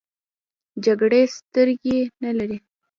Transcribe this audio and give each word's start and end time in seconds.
جګړې 0.85 1.21
سترګې 1.35 1.97
نه 2.21 2.31
لري. 2.37 2.57